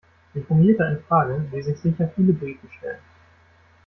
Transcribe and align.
Sie 0.33 0.41
formulierte 0.41 0.83
eine 0.83 0.97
Frage, 1.01 1.47
die 1.53 1.61
sich 1.61 1.77
sicher 1.77 2.07
viele 2.15 2.33
Briten 2.33 2.67
stellen. 2.79 2.97